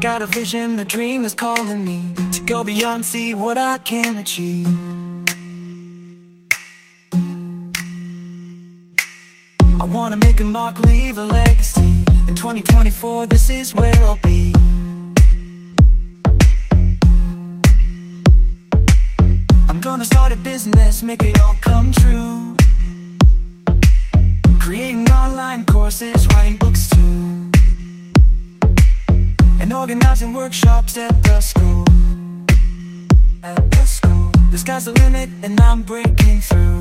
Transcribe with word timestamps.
got 0.00 0.22
a 0.22 0.26
vision, 0.26 0.78
a 0.78 0.84
dream 0.84 1.20
that's 1.22 1.34
calling 1.34 1.84
me 1.84 2.14
To 2.32 2.40
go 2.40 2.64
beyond, 2.64 3.04
see 3.04 3.34
what 3.34 3.58
I 3.58 3.76
can 3.76 4.16
achieve. 4.16 4.66
I 9.78 9.84
wanna 9.84 10.16
make 10.16 10.40
a 10.40 10.44
mark, 10.44 10.78
leave 10.80 11.18
a 11.18 11.24
legacy. 11.24 12.04
In 12.28 12.34
2024, 12.34 13.26
this 13.26 13.50
is 13.50 13.74
where 13.74 13.94
I'll 13.96 14.18
be. 14.22 14.54
I'm 19.68 19.80
gonna 19.80 20.06
start 20.06 20.32
a 20.32 20.36
business, 20.36 21.02
make 21.02 21.22
it 21.22 21.38
all 21.40 21.56
come 21.60 21.92
true. 21.92 22.56
Creating 24.58 25.10
online 25.10 25.66
courses, 25.66 26.26
writing 26.28 26.56
books 26.56 26.69
Organizing 29.72 30.34
workshops 30.34 30.96
at 30.98 31.22
the 31.22 31.40
school. 31.40 31.84
At 33.42 33.70
the 33.70 33.84
school. 33.86 34.30
The 34.50 34.58
sky's 34.58 34.84
the 34.84 34.92
limit 34.92 35.30
and 35.42 35.58
I'm 35.60 35.82
breaking 35.82 36.40
through 36.40 36.79